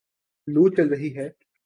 لوُ 0.47 0.63
چل 0.69 0.87
رہی 0.87 1.15
ہے 1.15 1.27